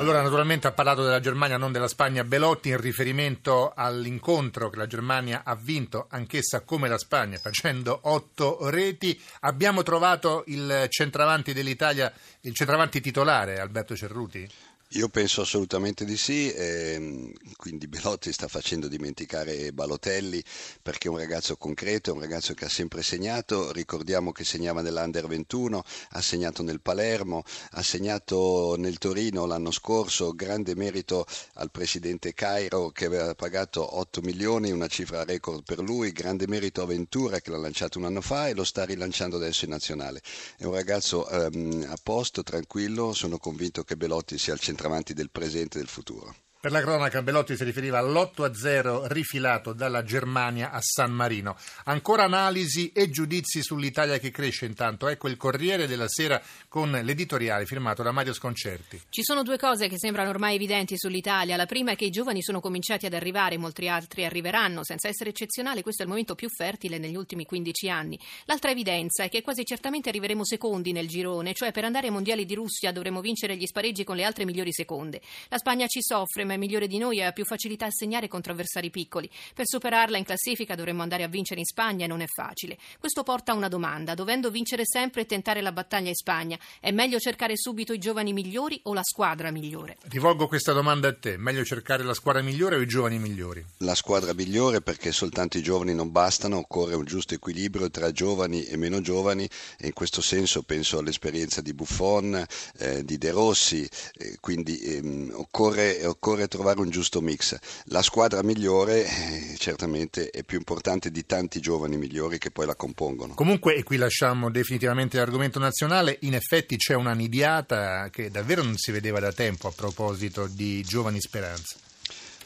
Allora, 0.00 0.22
naturalmente 0.22 0.66
ha 0.66 0.72
parlato 0.72 1.02
della 1.02 1.20
Germania, 1.20 1.58
non 1.58 1.72
della 1.72 1.86
Spagna, 1.86 2.24
Belotti 2.24 2.70
in 2.70 2.80
riferimento 2.80 3.74
all'incontro 3.76 4.70
che 4.70 4.78
la 4.78 4.86
Germania 4.86 5.42
ha 5.44 5.54
vinto, 5.54 6.06
anch'essa 6.08 6.60
come 6.60 6.88
la 6.88 6.96
Spagna, 6.96 7.36
facendo 7.36 7.98
otto 8.04 8.70
reti. 8.70 9.20
Abbiamo 9.40 9.82
trovato 9.82 10.44
il 10.46 10.86
centravanti 10.88 11.52
dell'Italia, 11.52 12.10
il 12.40 12.54
centravanti 12.54 13.02
titolare, 13.02 13.60
Alberto 13.60 13.94
Cerruti? 13.94 14.48
Io 14.94 15.08
penso 15.08 15.42
assolutamente 15.42 16.04
di 16.04 16.16
sì, 16.16 16.50
ehm, 16.52 17.32
quindi 17.54 17.86
Belotti 17.86 18.32
sta 18.32 18.48
facendo 18.48 18.88
dimenticare 18.88 19.72
Balotelli 19.72 20.42
perché 20.82 21.06
è 21.06 21.10
un 21.12 21.18
ragazzo 21.18 21.56
concreto, 21.56 22.10
è 22.10 22.12
un 22.12 22.18
ragazzo 22.18 22.54
che 22.54 22.64
ha 22.64 22.68
sempre 22.68 23.04
segnato, 23.04 23.70
ricordiamo 23.70 24.32
che 24.32 24.42
segnava 24.42 24.82
nell'Under 24.82 25.28
21, 25.28 25.84
ha 26.08 26.20
segnato 26.20 26.64
nel 26.64 26.80
Palermo, 26.80 27.44
ha 27.70 27.82
segnato 27.84 28.74
nel 28.78 28.98
Torino 28.98 29.46
l'anno 29.46 29.70
scorso, 29.70 30.32
grande 30.32 30.74
merito 30.74 31.24
al 31.54 31.70
presidente 31.70 32.34
Cairo 32.34 32.90
che 32.90 33.04
aveva 33.04 33.32
pagato 33.36 33.96
8 33.96 34.22
milioni, 34.22 34.72
una 34.72 34.88
cifra 34.88 35.22
record 35.22 35.62
per 35.62 35.78
lui, 35.78 36.10
grande 36.10 36.48
merito 36.48 36.82
a 36.82 36.86
Ventura 36.86 37.38
che 37.38 37.52
l'ha 37.52 37.58
lanciato 37.58 37.98
un 37.98 38.06
anno 38.06 38.22
fa 38.22 38.48
e 38.48 38.54
lo 38.54 38.64
sta 38.64 38.84
rilanciando 38.84 39.36
adesso 39.36 39.66
in 39.66 39.70
nazionale. 39.70 40.20
È 40.56 40.64
un 40.64 40.74
ragazzo 40.74 41.28
ehm, 41.28 41.86
a 41.88 41.96
posto, 42.02 42.42
tranquillo, 42.42 43.12
sono 43.12 43.38
convinto 43.38 43.84
che 43.84 43.96
Belotti 43.96 44.36
sia 44.36 44.52
al 44.52 44.58
centro 44.58 44.78
centravanti 44.80 45.12
del 45.12 45.30
presente 45.30 45.76
e 45.76 45.80
del 45.80 45.90
futuro. 45.90 46.34
Per 46.62 46.70
la 46.70 46.82
cronaca 46.82 47.22
Belotti 47.22 47.56
si 47.56 47.64
riferiva 47.64 48.00
all'8-0 48.00 49.06
rifilato 49.06 49.72
dalla 49.72 50.04
Germania 50.04 50.72
a 50.72 50.80
San 50.82 51.10
Marino. 51.10 51.56
Ancora 51.84 52.24
analisi 52.24 52.92
e 52.92 53.08
giudizi 53.08 53.62
sull'Italia 53.62 54.18
che 54.18 54.30
cresce 54.30 54.66
intanto. 54.66 55.08
Ecco 55.08 55.28
il 55.28 55.38
Corriere 55.38 55.86
della 55.86 56.06
Sera 56.06 56.38
con 56.68 56.90
l'editoriale 56.90 57.64
firmato 57.64 58.02
da 58.02 58.12
Mario 58.12 58.34
Sconcerti. 58.34 59.00
Ci 59.08 59.22
sono 59.22 59.42
due 59.42 59.56
cose 59.56 59.88
che 59.88 59.96
sembrano 59.96 60.28
ormai 60.28 60.56
evidenti 60.56 60.98
sull'Italia. 60.98 61.56
La 61.56 61.64
prima 61.64 61.92
è 61.92 61.96
che 61.96 62.04
i 62.04 62.10
giovani 62.10 62.42
sono 62.42 62.60
cominciati 62.60 63.06
ad 63.06 63.14
arrivare, 63.14 63.56
molti 63.56 63.88
altri 63.88 64.26
arriveranno. 64.26 64.84
Senza 64.84 65.08
essere 65.08 65.30
eccezionale, 65.30 65.80
questo 65.80 66.02
è 66.02 66.04
il 66.04 66.10
momento 66.10 66.34
più 66.34 66.50
fertile 66.50 66.98
negli 66.98 67.16
ultimi 67.16 67.46
15 67.46 67.88
anni. 67.88 68.20
L'altra 68.44 68.70
evidenza 68.70 69.24
è 69.24 69.30
che 69.30 69.40
quasi 69.40 69.64
certamente 69.64 70.10
arriveremo 70.10 70.44
secondi 70.44 70.92
nel 70.92 71.08
girone, 71.08 71.54
cioè 71.54 71.72
per 71.72 71.86
andare 71.86 72.08
ai 72.08 72.12
mondiali 72.12 72.44
di 72.44 72.54
Russia 72.54 72.92
dovremo 72.92 73.22
vincere 73.22 73.56
gli 73.56 73.64
spareggi 73.64 74.04
con 74.04 74.16
le 74.16 74.24
altre 74.24 74.44
migliori 74.44 74.74
seconde. 74.74 75.22
La 75.48 75.56
Spagna 75.56 75.86
ci 75.86 76.02
soffre, 76.02 76.48
ma 76.50 76.54
è 76.54 76.58
migliore 76.58 76.88
di 76.88 76.98
noi 76.98 77.18
e 77.18 77.22
ha 77.22 77.32
più 77.32 77.44
facilità 77.44 77.86
a 77.86 77.90
segnare 77.90 78.26
contro 78.26 78.52
avversari 78.52 78.90
piccoli. 78.90 79.30
Per 79.54 79.66
superarla 79.66 80.18
in 80.18 80.24
classifica 80.24 80.74
dovremmo 80.74 81.02
andare 81.02 81.22
a 81.22 81.28
vincere 81.28 81.60
in 81.60 81.66
Spagna 81.66 82.04
e 82.04 82.08
non 82.08 82.22
è 82.22 82.26
facile. 82.26 82.76
Questo 82.98 83.22
porta 83.22 83.52
a 83.52 83.54
una 83.54 83.68
domanda. 83.68 84.14
Dovendo 84.14 84.50
vincere 84.50 84.82
sempre 84.84 85.20
e 85.20 85.26
tentare 85.26 85.60
la 85.60 85.70
battaglia 85.70 86.08
in 86.08 86.16
Spagna, 86.16 86.58
è 86.80 86.90
meglio 86.90 87.20
cercare 87.20 87.56
subito 87.56 87.92
i 87.92 87.98
giovani 87.98 88.32
migliori 88.32 88.80
o 88.84 88.94
la 88.94 89.04
squadra 89.04 89.52
migliore? 89.52 89.98
Rivolgo 90.08 90.48
questa 90.48 90.72
domanda 90.72 91.08
a 91.08 91.14
te. 91.14 91.36
Meglio 91.36 91.64
cercare 91.64 92.02
la 92.02 92.14
squadra 92.14 92.42
migliore 92.42 92.76
o 92.76 92.80
i 92.80 92.86
giovani 92.86 93.18
migliori? 93.18 93.64
La 93.78 93.94
squadra 93.94 94.34
migliore 94.34 94.80
perché 94.80 95.12
soltanto 95.12 95.56
i 95.56 95.62
giovani 95.62 95.94
non 95.94 96.10
bastano, 96.10 96.56
occorre 96.56 96.96
un 96.96 97.04
giusto 97.04 97.34
equilibrio 97.34 97.90
tra 97.90 98.10
giovani 98.10 98.64
e 98.64 98.76
meno 98.76 99.00
giovani 99.00 99.48
e 99.78 99.86
in 99.86 99.92
questo 99.92 100.20
senso 100.20 100.62
penso 100.62 100.98
all'esperienza 100.98 101.60
di 101.60 101.72
Buffon, 101.74 102.44
eh, 102.78 103.04
di 103.04 103.18
De 103.18 103.30
Rossi, 103.30 103.88
eh, 104.14 104.38
quindi 104.40 104.80
ehm, 104.80 105.30
occorre, 105.34 106.04
occorre 106.06 106.39
trovare 106.48 106.80
un 106.80 106.90
giusto 106.90 107.20
mix. 107.20 107.58
La 107.84 108.02
squadra 108.02 108.42
migliore 108.42 109.04
eh, 109.04 109.56
certamente 109.58 110.30
è 110.30 110.42
più 110.42 110.58
importante 110.58 111.10
di 111.10 111.26
tanti 111.26 111.60
giovani 111.60 111.96
migliori 111.96 112.38
che 112.38 112.50
poi 112.50 112.66
la 112.66 112.74
compongono. 112.74 113.34
Comunque, 113.34 113.74
e 113.74 113.82
qui 113.82 113.96
lasciamo 113.96 114.50
definitivamente 114.50 115.18
l'argomento 115.18 115.58
nazionale, 115.58 116.18
in 116.22 116.34
effetti 116.34 116.76
c'è 116.76 116.94
una 116.94 117.12
nidiata 117.12 118.08
che 118.10 118.30
davvero 118.30 118.62
non 118.62 118.76
si 118.76 118.92
vedeva 118.92 119.20
da 119.20 119.32
tempo 119.32 119.68
a 119.68 119.72
proposito 119.74 120.46
di 120.46 120.82
giovani 120.82 121.20
speranze. 121.20 121.88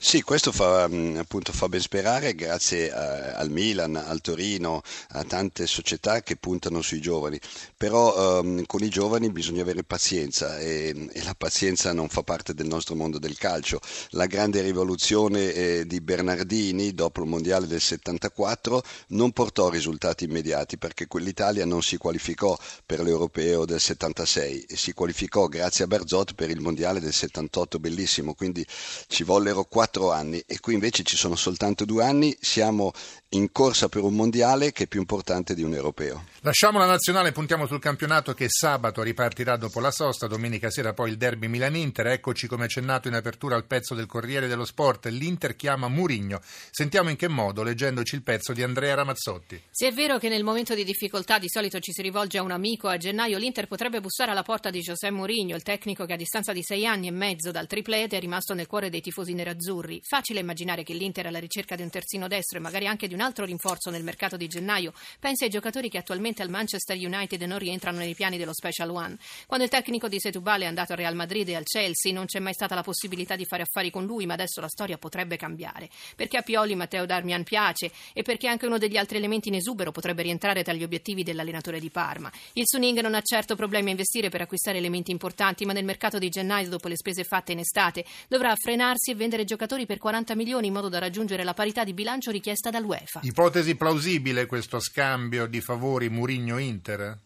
Sì, 0.07 0.21
questo 0.21 0.53
fa, 0.53 0.83
appunto, 0.85 1.51
fa 1.53 1.67
ben 1.67 1.81
sperare 1.81 2.35
grazie 2.35 2.93
a, 2.93 3.37
al 3.37 3.49
Milan, 3.51 3.97
al 3.97 4.21
Torino, 4.21 4.83
a 5.13 5.25
tante 5.25 5.67
società 5.67 6.23
che 6.23 6.37
puntano 6.37 6.83
sui 6.83 7.01
giovani, 7.01 7.41
però 7.75 8.41
um, 8.41 8.67
con 8.67 8.83
i 8.83 8.91
giovani 8.91 9.31
bisogna 9.31 9.63
avere 9.63 9.83
pazienza 9.83 10.59
e, 10.59 11.09
e, 11.11 11.25
la 11.25 11.35
pazienza 11.35 11.95
non 11.95 12.11
fa 12.11 12.23
parte 12.23 12.53
del 12.53 12.67
nostro 12.67 12.95
mondo 12.95 13.19
del 13.19 13.39
calcio. 13.39 13.81
La 14.11 14.27
grande 14.27 14.61
rivoluzione 14.61 15.53
eh, 15.55 15.87
di 15.87 16.03
Bernardini 16.03 16.93
dopo 16.93 17.23
il 17.23 17.29
Mondiale 17.29 17.67
del 17.67 17.81
74 17.81 18.83
non 19.09 19.33
portò 19.33 19.71
risultati 19.71 20.25
immediati 20.25 20.77
perché 20.77 21.07
quell'Italia 21.07 21.65
non 21.65 21.81
si 21.83 21.97
qualificò 21.97 22.55
per 22.85 23.01
l'Europeo 23.01 23.65
del 23.65 23.81
76 23.81 24.67
e 24.69 24.77
si 24.77 24.93
qualificò 24.93 25.47
grazie 25.47 25.85
a 25.85 25.87
Berzot 25.87 26.35
per 26.35 26.51
il 26.51 26.61
Mondiale 26.61 27.01
del 27.01 27.15
78 27.15 27.79
bellissimo, 27.79 28.35
quindi 28.35 28.65
ci 29.09 29.25
vollero 29.25 29.65
quattro 29.65 29.94
quattro 29.95 30.11
anni 30.11 30.43
e 30.47 30.59
qui 30.59 30.75
invece 30.75 31.05
ci 31.05 31.17
sono 31.17 31.37
soltanto 31.37 31.85
due 31.85 32.05
anni, 32.05 32.37
siamo 32.41 32.91
in 33.37 33.51
corsa 33.53 33.89
per 33.89 34.03
un 34.03 34.15
mondiale 34.15 34.73
che 34.73 34.85
è 34.85 34.87
più 34.87 35.01
importante 35.01 35.55
di 35.55 35.63
un 35.63 35.75
europeo. 35.75 36.25
Lasciamo 36.41 36.79
la 36.79 36.87
nazionale, 36.87 37.33
puntiamo 37.33 37.67
sul 37.67 37.81
campionato 37.81 38.35
che 38.35 38.47
sabato 38.49 39.03
ripartirà 39.03 39.57
dopo 39.57 39.81
la 39.81 39.91
sosta, 39.91 40.27
domenica 40.27 40.71
sera 40.71 40.93
poi 40.93 41.11
il 41.11 41.17
derby 41.17 41.49
Milan-Inter, 41.49 42.09
eccoci 42.09 42.47
come 42.47 42.65
accennato 42.65 43.09
in 43.09 43.15
apertura 43.15 43.57
al 43.57 43.65
pezzo 43.65 43.95
del 43.95 44.07
Corriere 44.07 44.47
dello 44.47 44.65
Sport, 44.65 45.07
l'Inter 45.07 45.57
chiama 45.57 45.89
Murigno. 45.89 46.41
Sentiamo 46.71 47.11
in 47.11 47.17
che 47.17 47.29
modo, 47.29 47.63
leggendoci 47.63 48.15
il 48.15 48.23
pezzo 48.23 48.53
di 48.53 48.63
Andrea 48.63 48.95
Ramazzotti. 48.95 49.61
Se 49.71 49.89
è 49.89 49.93
vero 49.93 50.19
che 50.19 50.29
nel 50.29 50.45
momento 50.45 50.75
di 50.75 50.85
difficoltà 50.85 51.39
di 51.39 51.49
solito 51.49 51.81
ci 51.81 51.93
si 51.93 52.03
rivolge 52.03 52.39
a 52.39 52.43
un 52.43 52.51
amico, 52.51 52.89
a 52.89 52.99
gennaio 52.99 53.39
l'Inter 53.39 53.67
potrebbe 53.67 54.01
bussare 54.01 54.31
alla 54.31 54.43
porta 54.43 54.71
di 54.71 54.81
José 54.81 55.11
Mourinho, 55.11 55.57
il 55.57 55.63
tecnico 55.63 56.05
che 56.05 56.13
a 56.13 56.17
distanza 56.17 56.53
di 56.53 56.63
sei 56.63 56.87
anni 56.87 57.09
e 57.09 57.13
mezzo 57.13 57.51
dal 57.51 57.67
triplete 57.67 58.17
è 58.17 58.21
rimasto 58.21 58.55
nel 58.55 58.67
cuore 58.67 58.91
dei 58.91 59.01
tifosi 59.01 59.33
nerazzurri. 59.33 60.01
Facile 60.05 60.41
immaginare 60.41 60.83
che 60.83 60.93
l'Inter 60.93 61.27
alla 61.27 61.39
ricerca 61.39 61.75
di 61.75 61.83
un 61.83 61.91
terzino 61.91 62.29
destro 62.29 62.59
e 62.59 62.61
magari 62.61 62.87
anche 62.87 63.09
di 63.09 63.15
un 63.15 63.23
altro 63.25 63.45
rinforzo 63.45 63.91
nel 63.91 64.05
mercato 64.05 64.37
di 64.37 64.47
gennaio 64.47 64.93
pensi 65.19 65.45
ai 65.45 65.51
giocatori 65.51 65.89
che 65.89 65.99
attualmente 65.99 66.43
al 66.43 66.51
Manchester 66.51 66.97
United 66.97 67.43
non 67.43 67.59
rientrano 67.59 67.99
nei 67.99 68.15
piani 68.15 68.39
dello 68.39 68.55
Special 68.55 68.91
One. 68.91 69.17
Quando 69.47 69.65
il 69.65 69.71
tecnico 69.71 70.09
di 70.09 70.21
Setubale 70.21 70.65
è 70.65 70.69
andato 70.69 70.93
al 70.93 70.99
Real 70.99 71.15
Madrid 71.15 71.49
e 71.49 71.57
al 71.57 71.65
Chelsea 71.65 72.13
non 72.13 72.27
c'è 72.27 72.39
mai 72.39 72.53
stata 72.53 72.75
la 72.75 72.83
possibilità 72.83 73.35
di 73.35 73.45
fare 73.45 73.63
affari 73.63 73.91
con 73.91 74.05
lui, 74.05 74.27
ma 74.27 74.35
adesso 74.35 74.61
la 74.61 74.69
storia 74.69 74.99
potrebbe 74.99 75.37
cambiare. 75.37 75.89
Perché 76.15 76.37
a 76.37 76.43
Pioli 76.43 76.75
Matteo 76.75 77.07
Darmian 77.07 77.43
piace 77.43 77.91
e 78.13 78.23
perché 78.23 78.47
anche 78.47 78.67
uno 78.67 78.79
degli 78.79 78.97
altri 78.97 79.17
elementi 79.17 79.49
in 79.49 79.55
esubero 79.55 79.91
potrebbe 79.91 80.23
rientrare 80.23 80.63
tra 80.63 80.73
gli 80.73 80.85
obiettivi 80.85 81.23
dell'allenatore 81.23 81.81
di 81.81 81.91
Parma. 81.91 82.31
Il 82.53 82.65
Suning 82.67 83.01
non 83.01 83.15
ha 83.15 83.23
certo 83.23 83.57
problemi 83.57 83.89
a 83.89 83.91
investire 83.93 84.29
per 84.29 84.43
acquistare 84.43 84.79
elementi 84.79 85.11
importanti, 85.11 85.65
ma 85.65 85.73
nel 85.73 85.85
mercato 85.85 86.19
di 86.19 86.29
gennaio, 86.29 86.69
dopo 86.69 86.89
le 86.89 86.97
spese 86.97 87.25
fatte 87.25 87.53
in 87.53 87.59
estate, 87.59 88.05
dovrà 88.29 88.55
frenarsi 88.55 89.11
e 89.11 89.15
vendere 89.15 89.45
giocatori 89.45 89.87
per 89.87 89.99
40 89.99 90.35
milioni 90.35 90.67
in 90.67 90.73
modo 90.73 90.89
da 90.89 90.99
raggiungere 90.99 91.45
la 91.45 91.55
parità 91.55 91.85
di 91.85 91.95
bilancio 91.95 92.31
richiesta 92.31 92.71
dall'UEFA. 93.15 93.21
Ipotesi 93.23 93.75
plausibile 93.75 94.47
questo 94.47 94.81
scambio 94.81 95.47
di 95.47 95.61
favori 95.61 96.09
Murigno-Inter? 96.09 97.19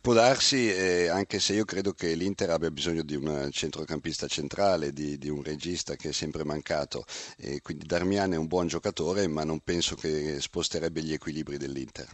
Può 0.00 0.12
darsi, 0.12 0.70
eh, 0.70 1.08
anche 1.08 1.40
se 1.40 1.54
io 1.54 1.64
credo 1.64 1.92
che 1.92 2.14
l'Inter 2.14 2.50
abbia 2.50 2.70
bisogno 2.70 3.02
di 3.02 3.16
un 3.16 3.48
centrocampista 3.50 4.26
centrale, 4.26 4.92
di, 4.92 5.16
di 5.16 5.30
un 5.30 5.42
regista 5.42 5.96
che 5.96 6.10
è 6.10 6.12
sempre 6.12 6.44
mancato, 6.44 7.06
e 7.38 7.62
quindi 7.62 7.86
Darmian 7.86 8.34
è 8.34 8.36
un 8.36 8.46
buon 8.46 8.66
giocatore, 8.66 9.26
ma 9.28 9.44
non 9.44 9.60
penso 9.60 9.94
che 9.94 10.42
sposterebbe 10.42 11.02
gli 11.02 11.14
equilibri 11.14 11.56
dell'Inter. 11.56 12.06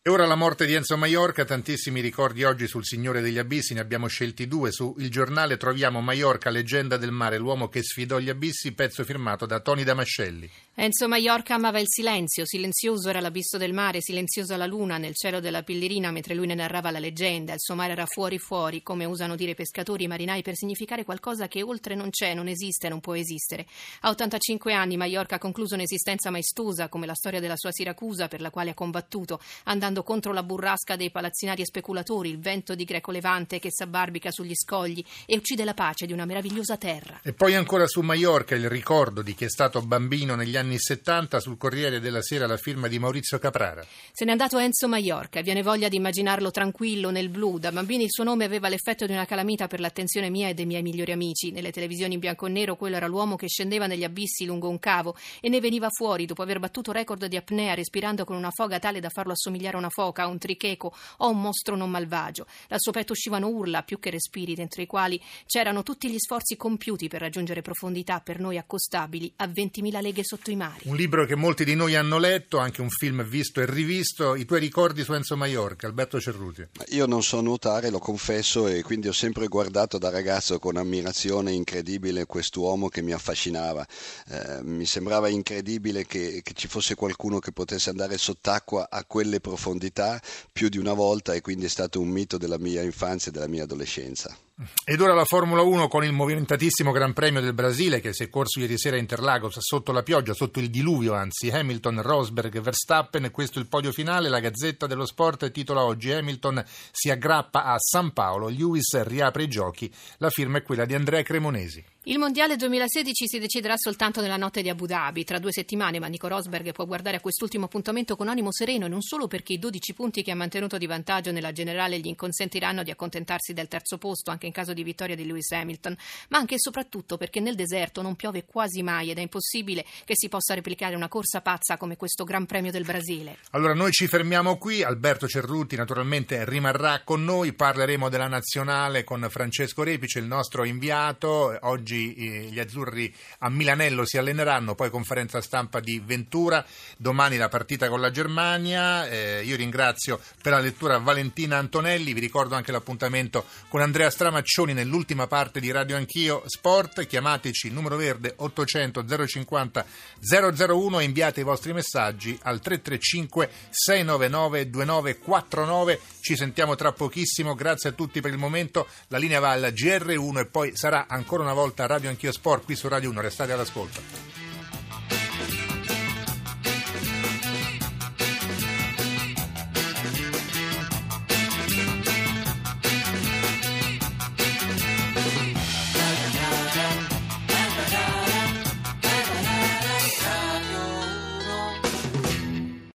E 0.00 0.10
ora 0.10 0.24
la 0.24 0.36
morte 0.36 0.64
di 0.64 0.72
Enzo 0.72 0.96
Maiorca, 0.96 1.44
tantissimi 1.44 2.00
ricordi 2.00 2.44
oggi 2.44 2.66
sul 2.66 2.86
Signore 2.86 3.20
degli 3.20 3.36
Abissi, 3.36 3.74
ne 3.74 3.80
abbiamo 3.80 4.06
scelti 4.06 4.48
due. 4.48 4.72
Su 4.72 4.94
Il 4.96 5.10
Giornale 5.10 5.58
troviamo 5.58 6.00
Maiorca, 6.00 6.48
leggenda 6.48 6.96
del 6.96 7.10
mare, 7.10 7.36
l'uomo 7.36 7.68
che 7.68 7.82
sfidò 7.82 8.18
gli 8.18 8.30
abissi, 8.30 8.72
pezzo 8.72 9.04
firmato 9.04 9.44
da 9.44 9.60
Toni 9.60 9.84
Damascelli. 9.84 10.50
Enzo 10.80 11.08
Maiorca 11.08 11.54
amava 11.54 11.80
il 11.80 11.88
silenzio, 11.88 12.46
silenzioso 12.46 13.08
era 13.08 13.18
l'abisso 13.18 13.58
del 13.58 13.72
mare, 13.72 14.00
silenziosa 14.00 14.56
la 14.56 14.64
luna 14.64 14.96
nel 14.96 15.16
cielo 15.16 15.40
della 15.40 15.64
Pillirina 15.64 16.12
mentre 16.12 16.36
lui 16.36 16.46
ne 16.46 16.54
narrava 16.54 16.92
la 16.92 17.00
leggenda, 17.00 17.52
il 17.52 17.58
suo 17.58 17.74
mare 17.74 17.90
era 17.90 18.06
fuori 18.06 18.38
fuori, 18.38 18.80
come 18.84 19.04
usano 19.04 19.34
dire 19.34 19.56
pescatori 19.56 20.04
e 20.04 20.06
marinai 20.06 20.42
per 20.42 20.54
significare 20.54 21.02
qualcosa 21.02 21.48
che 21.48 21.64
oltre 21.64 21.96
non 21.96 22.10
c'è, 22.10 22.32
non 22.32 22.46
esiste, 22.46 22.88
non 22.88 23.00
può 23.00 23.16
esistere. 23.16 23.66
A 24.02 24.10
85 24.10 24.72
anni 24.72 24.96
Maiorca 24.96 25.34
ha 25.34 25.38
concluso 25.40 25.74
un'esistenza 25.74 26.30
maestosa 26.30 26.88
come 26.88 27.06
la 27.06 27.14
storia 27.14 27.40
della 27.40 27.56
sua 27.56 27.72
Siracusa 27.72 28.28
per 28.28 28.40
la 28.40 28.50
quale 28.50 28.70
ha 28.70 28.74
combattuto, 28.74 29.40
andando 29.64 30.04
contro 30.04 30.32
la 30.32 30.44
burrasca 30.44 30.94
dei 30.94 31.10
palazzinari 31.10 31.62
e 31.62 31.66
speculatori, 31.66 32.30
il 32.30 32.38
vento 32.38 32.76
di 32.76 32.84
greco 32.84 33.10
levante 33.10 33.58
che 33.58 33.72
s'abbarbica 33.72 34.30
sugli 34.30 34.54
scogli 34.54 35.04
e 35.26 35.36
uccide 35.36 35.64
la 35.64 35.74
pace 35.74 36.06
di 36.06 36.12
una 36.12 36.24
meravigliosa 36.24 36.76
terra. 36.76 37.18
E 37.24 37.32
poi 37.32 37.56
ancora 37.56 37.88
su 37.88 38.00
Maiorca 38.00 38.54
il 38.54 38.68
ricordo 38.68 39.22
di 39.22 39.34
chi 39.34 39.44
è 39.44 39.50
stato 39.50 39.82
bambino 39.82 40.36
negli 40.36 40.56
anni 40.56 40.66
70 40.76 41.38
sul 41.38 41.56
Corriere 41.56 42.00
della 42.00 42.20
Sera 42.20 42.48
la 42.48 42.56
firma 42.56 42.88
di 42.88 42.98
Maurizio 42.98 43.38
Caprara. 43.38 43.86
Se 44.12 44.24
n'è 44.24 44.32
andato 44.32 44.58
Enzo 44.58 44.88
Maiorca, 44.88 45.40
viene 45.40 45.62
voglia 45.62 45.88
di 45.88 45.96
immaginarlo 45.96 46.50
tranquillo 46.50 47.10
nel 47.10 47.28
blu. 47.28 47.58
Da 47.58 47.70
bambini 47.70 48.02
il 48.02 48.10
suo 48.10 48.24
nome 48.24 48.44
aveva 48.44 48.68
l'effetto 48.68 49.06
di 49.06 49.12
una 49.12 49.24
calamita 49.24 49.68
per 49.68 49.78
l'attenzione 49.78 50.28
mia 50.28 50.48
e 50.48 50.54
dei 50.54 50.66
miei 50.66 50.82
migliori 50.82 51.12
amici. 51.12 51.52
Nelle 51.52 51.70
televisioni 51.70 52.14
in 52.14 52.20
bianco 52.20 52.46
e 52.46 52.50
nero 52.50 52.76
quello 52.76 52.96
era 52.96 53.06
l'uomo 53.06 53.36
che 53.36 53.46
scendeva 53.46 53.86
negli 53.86 54.04
abissi 54.04 54.44
lungo 54.44 54.68
un 54.68 54.78
cavo 54.78 55.16
e 55.40 55.48
ne 55.48 55.60
veniva 55.60 55.88
fuori 55.90 56.26
dopo 56.26 56.42
aver 56.42 56.58
battuto 56.58 56.92
record 56.92 57.26
di 57.26 57.36
apnea 57.36 57.74
respirando 57.74 58.24
con 58.24 58.36
una 58.36 58.50
foga 58.50 58.78
tale 58.78 58.98
da 59.00 59.08
farlo 59.08 59.32
assomigliare 59.32 59.76
a 59.76 59.78
una 59.78 59.90
foca, 59.90 60.26
un 60.26 60.38
tricheco 60.38 60.92
o 61.18 61.30
un 61.30 61.40
mostro 61.40 61.76
non 61.76 61.90
malvagio. 61.90 62.46
Dal 62.66 62.80
suo 62.80 62.92
petto 62.92 63.12
uscivano 63.12 63.46
urla 63.48 63.82
più 63.82 63.98
che 64.00 64.10
respiri, 64.10 64.54
dentro 64.54 64.82
i 64.82 64.86
quali 64.86 65.20
c'erano 65.46 65.82
tutti 65.82 66.10
gli 66.10 66.18
sforzi 66.18 66.56
compiuti 66.56 67.08
per 67.08 67.20
raggiungere 67.20 67.62
profondità 67.62 68.20
per 68.20 68.40
noi 68.40 68.58
accostabili 68.58 69.32
a 69.36 69.46
20.000 69.46 70.00
leghe 70.00 70.24
sotto 70.24 70.50
i 70.50 70.56
mari. 70.58 70.82
Un 70.84 70.96
libro 70.96 71.24
che 71.24 71.36
molti 71.36 71.64
di 71.64 71.74
noi 71.74 71.94
hanno 71.94 72.18
letto, 72.18 72.58
anche 72.58 72.82
un 72.82 72.90
film 72.90 73.24
visto 73.24 73.60
e 73.60 73.66
rivisto. 73.66 74.34
I 74.34 74.44
tuoi 74.44 74.60
ricordi 74.60 75.02
su 75.04 75.14
Enzo 75.14 75.36
Maiorca, 75.36 75.86
Alberto 75.86 76.20
Cerruti? 76.20 76.66
Io 76.88 77.06
non 77.06 77.22
so 77.22 77.40
nuotare, 77.40 77.88
lo 77.88 77.98
confesso, 77.98 78.66
e 78.66 78.82
quindi 78.82 79.08
ho 79.08 79.12
sempre 79.12 79.46
guardato 79.46 79.96
da 79.96 80.10
ragazzo 80.10 80.58
con 80.58 80.76
ammirazione 80.76 81.52
incredibile 81.52 82.26
quest'uomo 82.26 82.88
che 82.88 83.00
mi 83.00 83.12
affascinava. 83.12 83.86
Eh, 84.28 84.62
mi 84.62 84.84
sembrava 84.84 85.28
incredibile 85.28 86.04
che, 86.04 86.40
che 86.42 86.52
ci 86.54 86.68
fosse 86.68 86.94
qualcuno 86.94 87.38
che 87.38 87.52
potesse 87.52 87.88
andare 87.88 88.18
sott'acqua 88.18 88.88
a 88.90 89.04
quelle 89.04 89.40
profondità 89.40 90.20
più 90.52 90.68
di 90.68 90.78
una 90.78 90.92
volta 90.92 91.32
e 91.32 91.40
quindi 91.40 91.66
è 91.66 91.68
stato 91.68 92.00
un 92.00 92.08
mito 92.08 92.36
della 92.36 92.58
mia 92.58 92.82
infanzia 92.82 93.30
e 93.30 93.34
della 93.34 93.46
mia 93.46 93.62
adolescenza. 93.62 94.36
Ed 94.84 95.00
ora 95.00 95.14
la 95.14 95.24
Formula 95.24 95.62
1 95.62 95.86
con 95.86 96.02
il 96.02 96.12
movimentatissimo 96.12 96.90
Gran 96.90 97.12
Premio 97.12 97.40
del 97.40 97.52
Brasile 97.52 98.00
che 98.00 98.12
si 98.12 98.24
è 98.24 98.28
corso 98.28 98.58
ieri 98.58 98.76
sera 98.76 98.96
a 98.96 98.98
Interlagos 98.98 99.56
sotto 99.60 99.92
la 99.92 100.02
pioggia, 100.02 100.34
sotto 100.34 100.58
il 100.58 100.68
diluvio 100.68 101.14
anzi, 101.14 101.48
Hamilton, 101.48 102.02
Rosberg, 102.02 102.60
Verstappen, 102.60 103.30
questo 103.30 103.60
è 103.60 103.62
il 103.62 103.68
podio 103.68 103.92
finale, 103.92 104.28
la 104.28 104.40
Gazzetta 104.40 104.88
dello 104.88 105.06
Sport 105.06 105.52
titola 105.52 105.84
oggi 105.84 106.10
Hamilton 106.10 106.64
si 106.90 107.08
aggrappa 107.08 107.66
a 107.66 107.76
San 107.78 108.12
Paolo, 108.12 108.48
Lewis 108.48 109.00
riapre 109.04 109.44
i 109.44 109.48
giochi, 109.48 109.88
la 110.16 110.30
firma 110.30 110.58
è 110.58 110.62
quella 110.62 110.84
di 110.84 110.94
Andrea 110.94 111.22
Cremonesi. 111.22 111.84
Il 112.04 112.16
Mondiale 112.16 112.54
2016 112.54 113.26
si 113.26 113.38
deciderà 113.40 113.74
soltanto 113.76 114.20
nella 114.20 114.36
notte 114.36 114.62
di 114.62 114.68
Abu 114.68 114.86
Dhabi. 114.86 115.24
Tra 115.24 115.40
due 115.40 115.52
settimane, 115.52 115.98
ma 115.98 116.06
Nico 116.06 116.28
Rosberg 116.28 116.70
può 116.70 116.86
guardare 116.86 117.16
a 117.16 117.20
quest'ultimo 117.20 117.64
appuntamento 117.64 118.14
con 118.14 118.28
animo 118.28 118.52
sereno 118.52 118.86
non 118.86 119.02
solo 119.02 119.26
perché 119.26 119.54
i 119.54 119.58
12 119.58 119.94
punti 119.94 120.22
che 120.22 120.30
ha 120.30 120.36
mantenuto 120.36 120.78
di 120.78 120.86
vantaggio 120.86 121.32
nella 121.32 121.50
generale 121.50 121.98
gli 121.98 122.14
consentiranno 122.14 122.84
di 122.84 122.92
accontentarsi 122.92 123.52
del 123.52 123.66
terzo 123.66 123.98
posto 123.98 124.30
anche 124.30 124.46
in 124.46 124.52
caso 124.52 124.72
di 124.72 124.84
vittoria 124.84 125.16
di 125.16 125.26
Lewis 125.26 125.50
Hamilton, 125.50 125.96
ma 126.28 126.38
anche 126.38 126.54
e 126.54 126.60
soprattutto 126.60 127.16
perché 127.16 127.40
nel 127.40 127.56
deserto 127.56 128.00
non 128.00 128.14
piove 128.14 128.44
quasi 128.44 128.80
mai 128.82 129.10
ed 129.10 129.18
è 129.18 129.22
impossibile 129.22 129.84
che 130.04 130.14
si 130.14 130.28
possa 130.28 130.54
replicare 130.54 130.94
una 130.94 131.08
corsa 131.08 131.40
pazza 131.40 131.76
come 131.76 131.96
questo 131.96 132.22
Gran 132.22 132.46
Premio 132.46 132.70
del 132.70 132.84
Brasile. 132.84 133.38
Allora 133.50 133.74
noi 133.74 133.90
ci 133.90 134.06
fermiamo 134.06 134.56
qui, 134.56 134.84
Alberto 134.84 135.26
Cerruti 135.26 135.74
naturalmente 135.74 136.44
rimarrà 136.48 137.02
con 137.02 137.24
noi, 137.24 137.52
parleremo 137.52 138.08
della 138.08 138.28
nazionale 138.28 139.02
con 139.02 139.26
Francesco 139.28 139.82
Repice, 139.82 140.20
il 140.20 140.26
nostro 140.26 140.64
inviato. 140.64 141.58
Oggi 141.62 141.87
eh, 141.94 142.48
gli 142.50 142.58
azzurri 142.58 143.14
a 143.40 143.50
Milanello 143.50 144.04
si 144.04 144.18
alleneranno, 144.18 144.74
poi 144.74 144.90
conferenza 144.90 145.40
stampa 145.40 145.80
di 145.80 146.00
Ventura, 146.04 146.64
domani 146.96 147.36
la 147.36 147.48
partita 147.48 147.88
con 147.88 148.00
la 148.00 148.10
Germania. 148.10 149.08
Eh, 149.08 149.42
io 149.44 149.56
ringrazio 149.56 150.20
per 150.42 150.52
la 150.52 150.60
lettura 150.60 150.98
Valentina 150.98 151.58
Antonelli, 151.58 152.12
vi 152.12 152.20
ricordo 152.20 152.54
anche 152.54 152.72
l'appuntamento 152.72 153.44
con 153.68 153.80
Andrea 153.80 154.10
Stramaccioni 154.10 154.72
nell'ultima 154.72 155.26
parte 155.26 155.60
di 155.60 155.70
Radio 155.70 155.96
Anch'io 155.96 156.42
Sport. 156.46 157.06
Chiamateci 157.06 157.70
numero 157.70 157.96
verde 157.96 158.34
800 158.36 159.26
050 159.26 159.86
001 160.20 161.00
e 161.00 161.04
inviate 161.04 161.40
i 161.40 161.44
vostri 161.44 161.72
messaggi 161.72 162.38
al 162.42 162.60
335 162.60 163.50
699 163.70 164.70
2949. 164.70 166.00
Ci 166.20 166.36
sentiamo 166.36 166.74
tra 166.74 166.92
pochissimo. 166.92 167.54
Grazie 167.54 167.90
a 167.90 167.92
tutti 167.92 168.20
per 168.20 168.32
il 168.32 168.38
momento. 168.38 168.86
La 169.08 169.18
linea 169.18 169.40
va 169.40 169.50
al 169.50 169.72
GR1 169.74 170.38
e 170.38 170.46
poi 170.46 170.76
sarà 170.76 171.06
ancora 171.08 171.42
una 171.42 171.52
volta 171.52 171.77
Radio 171.86 172.08
Anch'io 172.08 172.32
Sport 172.32 172.64
qui 172.64 172.74
su 172.76 172.88
Radio 172.88 173.10
1. 173.10 173.20
Restate 173.20 173.52
all'ascolto. 173.52 174.27